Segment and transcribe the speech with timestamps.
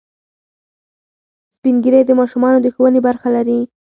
[1.55, 3.59] سپین ږیری د ماشومانو د ښوونې برخه لري